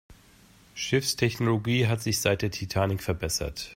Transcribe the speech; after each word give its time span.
Schiffstechnologie 0.73 1.85
hat 1.85 2.01
sich 2.01 2.21
seit 2.21 2.41
der 2.41 2.49
Titanic 2.49 3.03
verbessert. 3.03 3.69